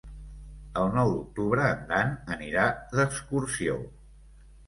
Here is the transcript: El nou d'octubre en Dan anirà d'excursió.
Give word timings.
El 0.83 0.87
nou 0.95 1.09
d'octubre 1.17 1.67
en 1.75 1.83
Dan 1.91 2.09
anirà 2.37 2.63
d'excursió. 2.97 3.77